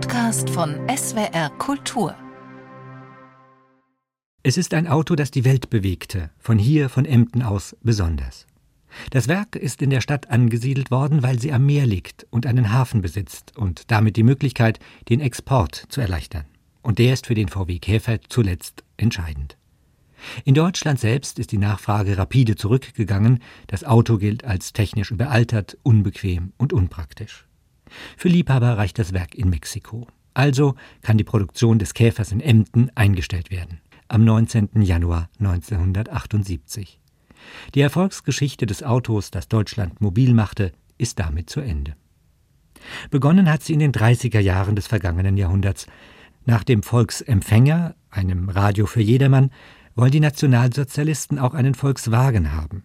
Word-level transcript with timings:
Podcast 0.00 0.48
von 0.50 0.76
SWR 0.88 1.50
Kultur. 1.58 2.14
Es 4.44 4.56
ist 4.56 4.72
ein 4.72 4.86
Auto, 4.86 5.16
das 5.16 5.32
die 5.32 5.44
Welt 5.44 5.70
bewegte, 5.70 6.30
von 6.38 6.56
hier, 6.56 6.88
von 6.88 7.04
Emden 7.04 7.42
aus 7.42 7.74
besonders. 7.82 8.46
Das 9.10 9.26
Werk 9.26 9.56
ist 9.56 9.82
in 9.82 9.90
der 9.90 10.00
Stadt 10.00 10.30
angesiedelt 10.30 10.92
worden, 10.92 11.24
weil 11.24 11.40
sie 11.40 11.52
am 11.52 11.66
Meer 11.66 11.84
liegt 11.84 12.28
und 12.30 12.46
einen 12.46 12.72
Hafen 12.72 13.02
besitzt 13.02 13.56
und 13.56 13.90
damit 13.90 14.16
die 14.16 14.22
Möglichkeit, 14.22 14.78
den 15.08 15.18
Export 15.18 15.86
zu 15.88 16.00
erleichtern. 16.00 16.44
Und 16.80 17.00
der 17.00 17.14
ist 17.14 17.26
für 17.26 17.34
den 17.34 17.48
VW 17.48 17.80
Käfer 17.80 18.20
zuletzt 18.28 18.84
entscheidend. 18.98 19.56
In 20.44 20.54
Deutschland 20.54 21.00
selbst 21.00 21.40
ist 21.40 21.50
die 21.50 21.58
Nachfrage 21.58 22.16
rapide 22.16 22.54
zurückgegangen, 22.54 23.40
das 23.66 23.82
Auto 23.82 24.18
gilt 24.18 24.44
als 24.44 24.72
technisch 24.72 25.10
überaltert, 25.10 25.76
unbequem 25.82 26.52
und 26.56 26.72
unpraktisch. 26.72 27.47
Für 28.16 28.28
Liebhaber 28.28 28.76
reicht 28.76 28.98
das 28.98 29.12
Werk 29.12 29.34
in 29.34 29.50
Mexiko. 29.50 30.06
Also 30.34 30.74
kann 31.02 31.18
die 31.18 31.24
Produktion 31.24 31.78
des 31.78 31.94
Käfers 31.94 32.32
in 32.32 32.40
Emden 32.40 32.90
eingestellt 32.94 33.50
werden. 33.50 33.80
Am 34.08 34.24
19. 34.24 34.82
Januar 34.82 35.28
1978. 35.38 37.00
Die 37.74 37.80
Erfolgsgeschichte 37.80 38.66
des 38.66 38.82
Autos, 38.82 39.30
das 39.30 39.48
Deutschland 39.48 40.00
mobil 40.00 40.34
machte, 40.34 40.72
ist 40.96 41.18
damit 41.18 41.50
zu 41.50 41.60
Ende. 41.60 41.94
Begonnen 43.10 43.50
hat 43.50 43.62
sie 43.62 43.72
in 43.72 43.80
den 43.80 43.92
30er 43.92 44.40
Jahren 44.40 44.76
des 44.76 44.86
vergangenen 44.86 45.36
Jahrhunderts. 45.36 45.86
Nach 46.46 46.64
dem 46.64 46.82
Volksempfänger, 46.82 47.94
einem 48.10 48.48
Radio 48.48 48.86
für 48.86 49.02
jedermann, 49.02 49.50
wollen 49.94 50.12
die 50.12 50.20
Nationalsozialisten 50.20 51.38
auch 51.38 51.54
einen 51.54 51.74
Volkswagen 51.74 52.52
haben. 52.52 52.84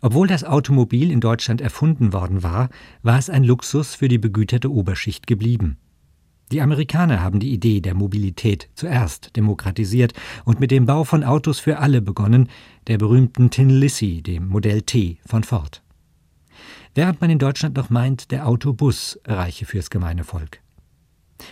Obwohl 0.00 0.28
das 0.28 0.44
Automobil 0.44 1.10
in 1.10 1.20
Deutschland 1.20 1.60
erfunden 1.60 2.12
worden 2.12 2.42
war, 2.42 2.68
war 3.02 3.18
es 3.18 3.30
ein 3.30 3.44
Luxus 3.44 3.94
für 3.94 4.08
die 4.08 4.18
begüterte 4.18 4.70
Oberschicht 4.70 5.26
geblieben. 5.26 5.78
Die 6.50 6.62
Amerikaner 6.62 7.20
haben 7.20 7.40
die 7.40 7.52
Idee 7.52 7.80
der 7.80 7.94
Mobilität 7.94 8.70
zuerst 8.74 9.36
demokratisiert 9.36 10.14
und 10.44 10.60
mit 10.60 10.70
dem 10.70 10.86
Bau 10.86 11.04
von 11.04 11.22
Autos 11.22 11.58
für 11.58 11.78
alle 11.78 12.00
begonnen, 12.00 12.48
der 12.86 12.96
berühmten 12.96 13.50
Tin 13.50 13.68
Lissy, 13.68 14.22
dem 14.22 14.48
Modell 14.48 14.82
T 14.82 15.18
von 15.26 15.44
Ford. 15.44 15.82
Während 16.94 17.20
man 17.20 17.30
in 17.30 17.38
Deutschland 17.38 17.76
noch 17.76 17.90
meint, 17.90 18.30
der 18.30 18.48
Autobus 18.48 19.20
reiche 19.26 19.66
fürs 19.66 19.90
gemeine 19.90 20.24
Volk. 20.24 20.60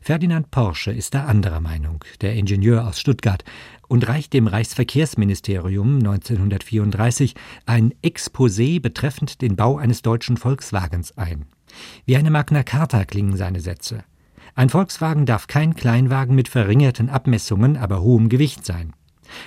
Ferdinand 0.00 0.50
Porsche 0.50 0.92
ist 0.92 1.14
da 1.14 1.26
anderer 1.26 1.60
Meinung, 1.60 2.04
der 2.20 2.34
Ingenieur 2.34 2.86
aus 2.86 3.00
Stuttgart, 3.00 3.44
und 3.88 4.08
reicht 4.08 4.32
dem 4.32 4.46
Reichsverkehrsministerium 4.46 5.98
1934 5.98 7.34
ein 7.66 7.92
Exposé 8.02 8.80
betreffend 8.80 9.42
den 9.42 9.56
Bau 9.56 9.76
eines 9.76 10.02
deutschen 10.02 10.36
Volkswagens 10.36 11.16
ein. 11.18 11.46
Wie 12.06 12.16
eine 12.16 12.30
Magna 12.30 12.62
Carta 12.62 13.04
klingen 13.04 13.36
seine 13.36 13.60
Sätze. 13.60 14.04
Ein 14.54 14.68
Volkswagen 14.68 15.26
darf 15.26 15.46
kein 15.46 15.74
Kleinwagen 15.74 16.34
mit 16.34 16.48
verringerten 16.48 17.08
Abmessungen, 17.08 17.76
aber 17.76 18.02
hohem 18.02 18.28
Gewicht 18.28 18.64
sein. 18.66 18.92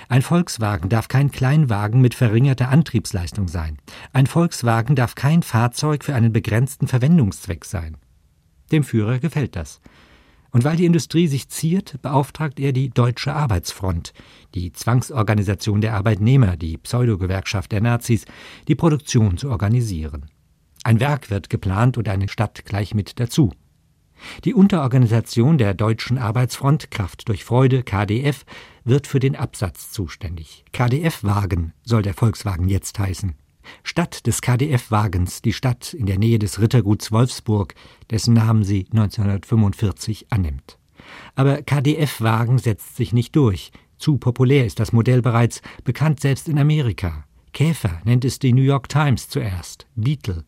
Ein 0.08 0.22
Volkswagen 0.22 0.88
darf 0.88 1.08
kein 1.08 1.30
Kleinwagen 1.30 2.00
mit 2.00 2.14
verringerter 2.14 2.70
Antriebsleistung 2.70 3.48
sein. 3.48 3.78
Ein 4.12 4.26
Volkswagen 4.26 4.96
darf 4.96 5.14
kein 5.14 5.42
Fahrzeug 5.42 6.04
für 6.04 6.14
einen 6.14 6.32
begrenzten 6.32 6.88
Verwendungszweck 6.88 7.64
sein. 7.64 7.96
Dem 8.72 8.82
Führer 8.82 9.20
gefällt 9.20 9.54
das. 9.54 9.80
Und 10.56 10.64
weil 10.64 10.76
die 10.76 10.86
Industrie 10.86 11.26
sich 11.26 11.50
ziert, 11.50 12.00
beauftragt 12.00 12.58
er 12.58 12.72
die 12.72 12.88
Deutsche 12.88 13.34
Arbeitsfront, 13.34 14.14
die 14.54 14.72
Zwangsorganisation 14.72 15.82
der 15.82 15.92
Arbeitnehmer, 15.92 16.56
die 16.56 16.78
Pseudogewerkschaft 16.78 17.72
der 17.72 17.82
Nazis, 17.82 18.24
die 18.66 18.74
Produktion 18.74 19.36
zu 19.36 19.50
organisieren. 19.50 20.30
Ein 20.82 20.98
Werk 20.98 21.28
wird 21.28 21.50
geplant 21.50 21.98
und 21.98 22.08
eine 22.08 22.30
Stadt 22.30 22.64
gleich 22.64 22.94
mit 22.94 23.20
dazu. 23.20 23.52
Die 24.46 24.54
Unterorganisation 24.54 25.58
der 25.58 25.74
Deutschen 25.74 26.16
Arbeitsfront 26.16 26.90
Kraft 26.90 27.28
durch 27.28 27.44
Freude 27.44 27.82
KDF 27.82 28.46
wird 28.82 29.06
für 29.06 29.20
den 29.20 29.36
Absatz 29.36 29.92
zuständig. 29.92 30.64
KDF-Wagen 30.72 31.74
soll 31.84 32.00
der 32.00 32.14
Volkswagen 32.14 32.70
jetzt 32.70 32.98
heißen. 32.98 33.34
Stadt 33.82 34.26
des 34.26 34.40
KDF-Wagens, 34.40 35.42
die 35.42 35.52
Stadt 35.52 35.94
in 35.94 36.06
der 36.06 36.18
Nähe 36.18 36.38
des 36.38 36.60
Ritterguts 36.60 37.12
Wolfsburg, 37.12 37.74
dessen 38.10 38.34
Namen 38.34 38.64
sie 38.64 38.86
1945 38.90 40.26
annimmt. 40.30 40.78
Aber 41.34 41.62
KDF-Wagen 41.62 42.58
setzt 42.58 42.96
sich 42.96 43.12
nicht 43.12 43.36
durch. 43.36 43.70
Zu 43.98 44.18
populär 44.18 44.66
ist 44.66 44.80
das 44.80 44.92
Modell 44.92 45.22
bereits, 45.22 45.62
bekannt 45.84 46.20
selbst 46.20 46.48
in 46.48 46.58
Amerika. 46.58 47.24
Käfer 47.52 48.00
nennt 48.04 48.24
es 48.24 48.38
die 48.38 48.52
New 48.52 48.62
York 48.62 48.88
Times 48.88 49.28
zuerst, 49.28 49.86
Beetle. 49.94 50.44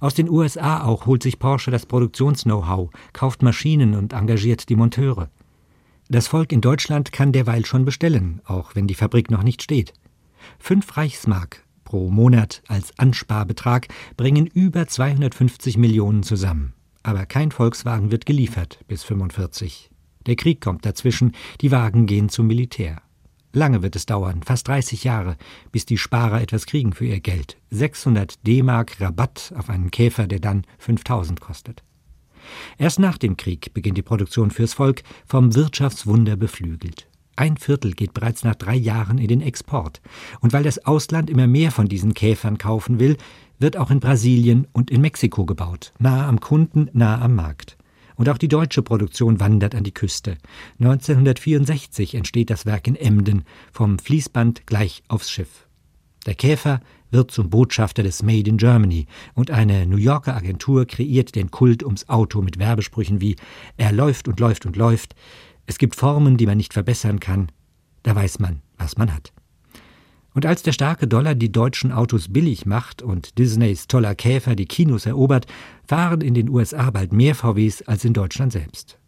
Aus 0.00 0.14
den 0.14 0.28
USA 0.28 0.84
auch 0.84 1.06
holt 1.06 1.22
sich 1.22 1.38
Porsche 1.38 1.70
das 1.70 1.86
Produktions-Know-how, 1.86 2.90
kauft 3.12 3.42
Maschinen 3.42 3.94
und 3.94 4.12
engagiert 4.12 4.68
die 4.68 4.76
Monteure. 4.76 5.30
Das 6.08 6.26
Volk 6.26 6.52
in 6.52 6.60
Deutschland 6.60 7.12
kann 7.12 7.32
derweil 7.32 7.64
schon 7.64 7.84
bestellen, 7.84 8.40
auch 8.44 8.74
wenn 8.74 8.86
die 8.86 8.94
Fabrik 8.94 9.30
noch 9.30 9.42
nicht 9.42 9.62
steht. 9.62 9.92
Fünf 10.58 10.96
Reichsmark 10.96 11.64
pro 11.90 12.08
Monat 12.08 12.62
als 12.68 12.96
Ansparbetrag 13.00 13.88
bringen 14.16 14.46
über 14.46 14.86
250 14.86 15.76
Millionen 15.76 16.22
zusammen. 16.22 16.72
Aber 17.02 17.26
kein 17.26 17.50
Volkswagen 17.50 18.12
wird 18.12 18.26
geliefert 18.26 18.78
bis 18.86 19.02
45. 19.02 19.90
Der 20.24 20.36
Krieg 20.36 20.60
kommt 20.60 20.86
dazwischen, 20.86 21.32
die 21.60 21.72
Wagen 21.72 22.06
gehen 22.06 22.28
zum 22.28 22.46
Militär. 22.46 23.02
Lange 23.52 23.82
wird 23.82 23.96
es 23.96 24.06
dauern, 24.06 24.44
fast 24.44 24.68
30 24.68 25.02
Jahre, 25.02 25.36
bis 25.72 25.84
die 25.84 25.98
Sparer 25.98 26.40
etwas 26.40 26.66
kriegen 26.66 26.92
für 26.92 27.06
ihr 27.06 27.18
Geld. 27.18 27.56
600 27.70 28.46
D-Mark 28.46 29.00
Rabatt 29.00 29.52
auf 29.56 29.68
einen 29.68 29.90
Käfer, 29.90 30.28
der 30.28 30.38
dann 30.38 30.62
5000 30.78 31.40
kostet. 31.40 31.82
Erst 32.78 33.00
nach 33.00 33.18
dem 33.18 33.36
Krieg 33.36 33.74
beginnt 33.74 33.98
die 33.98 34.02
Produktion 34.02 34.52
fürs 34.52 34.74
Volk, 34.74 35.02
vom 35.26 35.56
Wirtschaftswunder 35.56 36.36
beflügelt. 36.36 37.08
Ein 37.36 37.56
Viertel 37.56 37.92
geht 37.92 38.14
bereits 38.14 38.44
nach 38.44 38.54
drei 38.54 38.74
Jahren 38.74 39.18
in 39.18 39.28
den 39.28 39.40
Export. 39.40 40.00
Und 40.40 40.52
weil 40.52 40.62
das 40.62 40.84
Ausland 40.84 41.30
immer 41.30 41.46
mehr 41.46 41.70
von 41.70 41.88
diesen 41.88 42.14
Käfern 42.14 42.58
kaufen 42.58 43.00
will, 43.00 43.16
wird 43.58 43.76
auch 43.76 43.90
in 43.90 44.00
Brasilien 44.00 44.66
und 44.72 44.90
in 44.90 45.00
Mexiko 45.00 45.44
gebaut, 45.44 45.92
nahe 45.98 46.24
am 46.24 46.40
Kunden, 46.40 46.88
nahe 46.92 47.20
am 47.20 47.34
Markt. 47.34 47.76
Und 48.16 48.28
auch 48.28 48.38
die 48.38 48.48
deutsche 48.48 48.82
Produktion 48.82 49.40
wandert 49.40 49.74
an 49.74 49.84
die 49.84 49.94
Küste. 49.94 50.36
1964 50.78 52.14
entsteht 52.14 52.50
das 52.50 52.66
Werk 52.66 52.86
in 52.86 52.96
Emden, 52.96 53.44
vom 53.72 53.98
Fließband 53.98 54.66
gleich 54.66 55.02
aufs 55.08 55.30
Schiff. 55.30 55.66
Der 56.26 56.34
Käfer 56.34 56.80
wird 57.10 57.30
zum 57.30 57.48
Botschafter 57.48 58.02
des 58.02 58.22
Made 58.22 58.48
in 58.48 58.58
Germany 58.58 59.06
und 59.34 59.50
eine 59.50 59.86
New 59.86 59.96
Yorker 59.96 60.36
Agentur 60.36 60.86
kreiert 60.86 61.34
den 61.34 61.50
Kult 61.50 61.82
ums 61.82 62.08
Auto 62.08 62.42
mit 62.42 62.58
Werbesprüchen 62.58 63.20
wie 63.20 63.36
Er 63.78 63.92
läuft 63.92 64.28
und 64.28 64.38
läuft 64.38 64.66
und 64.66 64.76
läuft, 64.76 65.14
es 65.70 65.78
gibt 65.78 65.94
Formen, 65.94 66.36
die 66.36 66.46
man 66.46 66.56
nicht 66.56 66.72
verbessern 66.72 67.20
kann. 67.20 67.52
Da 68.02 68.16
weiß 68.16 68.40
man, 68.40 68.60
was 68.76 68.98
man 68.98 69.14
hat. 69.14 69.32
Und 70.34 70.44
als 70.44 70.64
der 70.64 70.72
starke 70.72 71.06
Dollar 71.06 71.36
die 71.36 71.52
deutschen 71.52 71.92
Autos 71.92 72.32
billig 72.32 72.66
macht 72.66 73.02
und 73.02 73.38
Disneys 73.38 73.86
toller 73.86 74.16
Käfer 74.16 74.56
die 74.56 74.66
Kinos 74.66 75.06
erobert, 75.06 75.46
fahren 75.86 76.22
in 76.22 76.34
den 76.34 76.48
USA 76.48 76.90
bald 76.90 77.12
mehr 77.12 77.36
VWs 77.36 77.82
als 77.82 78.04
in 78.04 78.14
Deutschland 78.14 78.50
selbst. 78.50 78.98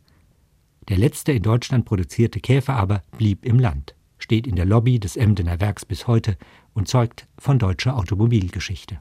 Der 0.89 0.99
letzte 0.99 1.33
in 1.33 1.43
Deutschland 1.43 1.85
produzierte 1.85 2.39
Käfer 2.39 2.77
aber 2.77 3.03
blieb 3.19 3.45
im 3.45 3.59
Land, 3.59 3.97
steht 4.19 4.47
in 4.47 4.55
der 4.55 4.65
Lobby 4.65 5.01
des 5.01 5.17
Emdener 5.17 5.61
Werks 5.61 5.85
bis 5.85 6.07
heute 6.07 6.37
und 6.75 6.87
zeugt 6.87 7.27
von 7.39 7.59
deutscher 7.59 7.97
Automobilgeschichte. 7.97 9.01